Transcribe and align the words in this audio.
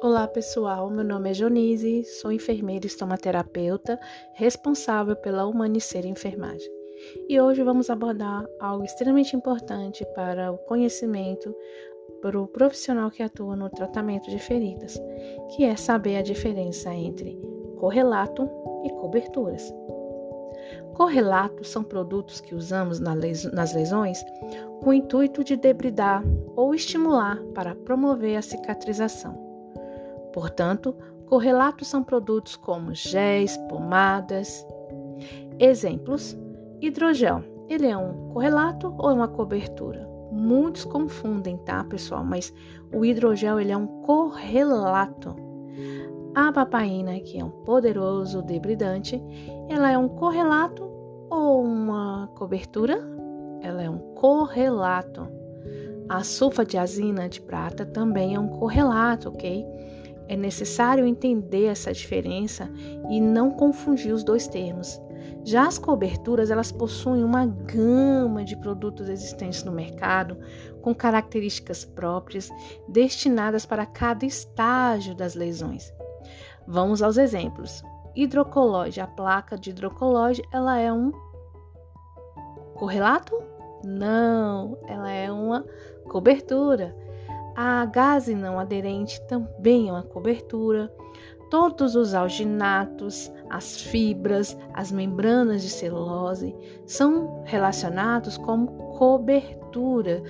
Olá 0.00 0.28
pessoal, 0.28 0.88
meu 0.88 1.02
nome 1.02 1.30
é 1.30 1.34
Jonise, 1.34 2.04
sou 2.04 2.30
enfermeira 2.30 2.86
e 2.86 2.88
estomaterapeuta 2.88 3.98
responsável 4.32 5.16
pela 5.16 5.44
Humanicer 5.44 6.06
Enfermagem. 6.06 6.70
E 7.28 7.40
hoje 7.40 7.64
vamos 7.64 7.90
abordar 7.90 8.46
algo 8.60 8.84
extremamente 8.84 9.34
importante 9.34 10.06
para 10.14 10.52
o 10.52 10.58
conhecimento 10.58 11.52
para 12.22 12.40
o 12.40 12.46
profissional 12.46 13.10
que 13.10 13.24
atua 13.24 13.56
no 13.56 13.68
tratamento 13.68 14.30
de 14.30 14.38
feridas, 14.38 14.96
que 15.56 15.64
é 15.64 15.74
saber 15.74 16.18
a 16.18 16.22
diferença 16.22 16.94
entre 16.94 17.36
correlato 17.80 18.48
e 18.84 18.90
coberturas. 18.90 19.74
Correlatos 20.94 21.70
são 21.70 21.82
produtos 21.82 22.40
que 22.40 22.54
usamos 22.54 23.00
nas 23.00 23.74
lesões 23.74 24.24
com 24.80 24.90
o 24.90 24.94
intuito 24.94 25.42
de 25.42 25.56
debridar 25.56 26.22
ou 26.54 26.72
estimular 26.72 27.42
para 27.52 27.74
promover 27.74 28.36
a 28.36 28.42
cicatrização. 28.42 29.47
Portanto, 30.38 30.94
correlatos 31.26 31.88
são 31.88 32.04
produtos 32.04 32.54
como 32.54 32.94
géis, 32.94 33.56
pomadas. 33.68 34.64
Exemplos: 35.58 36.38
hidrogel. 36.80 37.42
Ele 37.68 37.88
é 37.88 37.96
um 37.96 38.28
correlato 38.28 38.94
ou 38.96 39.10
é 39.10 39.14
uma 39.14 39.26
cobertura? 39.26 40.08
Muitos 40.30 40.84
confundem, 40.84 41.56
tá, 41.58 41.82
pessoal? 41.82 42.22
Mas 42.22 42.54
o 42.94 43.04
hidrogel 43.04 43.58
ele 43.58 43.72
é 43.72 43.76
um 43.76 43.88
correlato. 44.02 45.34
A 46.36 46.52
papaina, 46.52 47.18
que 47.18 47.40
é 47.40 47.44
um 47.44 47.50
poderoso 47.50 48.40
debridante, 48.40 49.20
ela 49.68 49.90
é 49.90 49.98
um 49.98 50.08
correlato 50.08 50.88
ou 51.28 51.64
uma 51.64 52.30
cobertura? 52.36 52.96
Ela 53.60 53.82
é 53.82 53.90
um 53.90 53.98
correlato. 54.14 55.26
A 56.08 56.22
sulfadiazina 56.22 57.28
de 57.28 57.40
prata 57.40 57.84
também 57.84 58.36
é 58.36 58.40
um 58.40 58.48
correlato, 58.48 59.30
ok? 59.30 59.66
É 60.28 60.36
necessário 60.36 61.06
entender 61.06 61.64
essa 61.64 61.92
diferença 61.92 62.70
e 63.10 63.20
não 63.20 63.50
confundir 63.50 64.12
os 64.12 64.22
dois 64.22 64.46
termos. 64.46 65.00
Já 65.44 65.66
as 65.66 65.78
coberturas, 65.78 66.50
elas 66.50 66.70
possuem 66.70 67.24
uma 67.24 67.46
gama 67.46 68.44
de 68.44 68.56
produtos 68.56 69.08
existentes 69.08 69.64
no 69.64 69.72
mercado 69.72 70.38
com 70.82 70.94
características 70.94 71.84
próprias 71.84 72.50
destinadas 72.86 73.64
para 73.64 73.86
cada 73.86 74.26
estágio 74.26 75.14
das 75.14 75.34
lesões. 75.34 75.92
Vamos 76.66 77.02
aos 77.02 77.16
exemplos. 77.16 77.82
Hidrocolóide, 78.14 79.00
a 79.00 79.06
placa 79.06 79.56
de 79.56 79.70
hidrocolóide, 79.70 80.42
ela 80.52 80.78
é 80.78 80.92
um 80.92 81.12
correlato? 82.74 83.42
Não, 83.84 84.76
ela 84.86 85.10
é 85.10 85.30
uma 85.32 85.64
cobertura. 86.08 86.94
A 87.60 87.84
gase 87.86 88.36
não 88.36 88.56
aderente 88.56 89.20
também 89.22 89.88
é 89.88 89.92
uma 89.92 90.04
cobertura. 90.04 90.94
Todos 91.50 91.96
os 91.96 92.14
alginatos, 92.14 93.32
as 93.50 93.80
fibras, 93.80 94.56
as 94.72 94.92
membranas 94.92 95.62
de 95.62 95.68
celulose 95.68 96.54
são 96.86 97.42
relacionados 97.44 98.38
como 98.38 98.68
cobertura. 98.96 100.22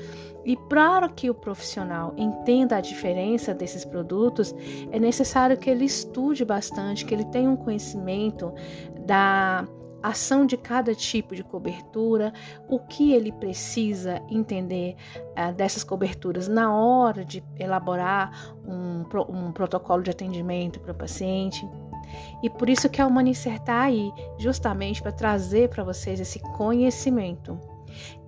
E 0.42 0.56
para 0.70 1.06
que 1.10 1.28
o 1.28 1.34
profissional 1.34 2.14
entenda 2.16 2.78
a 2.78 2.80
diferença 2.80 3.52
desses 3.52 3.84
produtos, 3.84 4.54
é 4.90 4.98
necessário 4.98 5.58
que 5.58 5.68
ele 5.68 5.84
estude 5.84 6.46
bastante, 6.46 7.04
que 7.04 7.12
ele 7.12 7.26
tenha 7.26 7.50
um 7.50 7.56
conhecimento 7.56 8.54
da 9.04 9.68
ação 10.02 10.46
de 10.46 10.56
cada 10.56 10.94
tipo 10.94 11.34
de 11.34 11.42
cobertura, 11.42 12.32
o 12.68 12.78
que 12.78 13.12
ele 13.12 13.32
precisa 13.32 14.22
entender 14.28 14.96
uh, 15.36 15.52
dessas 15.52 15.84
coberturas 15.84 16.48
na 16.48 16.74
hora 16.74 17.24
de 17.24 17.42
elaborar 17.58 18.55
um, 18.64 19.05
um 19.28 19.52
protocolo 19.52 20.02
de 20.02 20.10
atendimento 20.10 20.80
para 20.80 20.92
o 20.92 20.96
paciente. 20.96 21.68
E 22.42 22.48
por 22.48 22.70
isso 22.70 22.89
que 22.89 23.02
a 23.02 23.06
Humanicer 23.06 23.56
está 23.56 23.83
aí, 23.83 24.11
justamente 24.39 25.02
para 25.02 25.12
trazer 25.12 25.68
para 25.68 25.84
vocês 25.84 26.20
esse 26.20 26.40
conhecimento. 26.56 27.58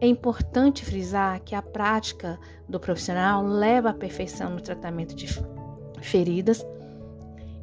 É 0.01 0.07
importante 0.07 0.85
frisar 0.85 1.41
que 1.41 1.55
a 1.55 1.63
prática 1.63 2.39
do 2.69 2.81
profissional 2.81 3.45
leva 3.45 3.91
à 3.91 3.95
perfeição 3.95 4.51
no 4.51 4.61
tratamento 4.61 5.15
de 5.15 5.27
feridas 6.01 6.65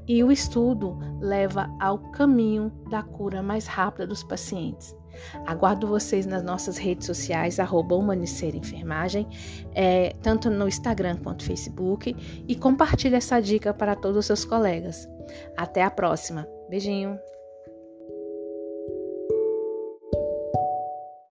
e 0.08 0.24
o 0.24 0.32
estudo 0.32 0.98
leva 1.20 1.70
ao 1.80 2.00
caminho 2.12 2.72
da 2.90 3.04
cura 3.04 3.44
mais 3.44 3.68
rápida 3.68 4.08
dos 4.08 4.24
pacientes. 4.24 4.96
Aguardo 5.46 5.88
vocês 5.88 6.26
nas 6.26 6.44
nossas 6.44 6.78
redes 6.78 7.08
sociais, 7.08 7.60
arroba 7.60 7.96
Enfermagem, 8.60 9.28
é, 9.74 10.14
tanto 10.22 10.50
no 10.50 10.68
Instagram 10.68 11.18
quanto 11.18 11.44
no 11.44 11.48
Facebook, 11.48 12.16
e 12.48 12.56
compartilhe 12.56 13.16
essa 13.16 13.40
dica 13.40 13.74
para 13.74 13.96
todos 13.96 14.18
os 14.18 14.26
seus 14.26 14.46
colegas. 14.46 15.10
Até 15.58 15.84
a 15.84 15.90
próxima. 15.90 16.48
Beijinho! 16.70 17.18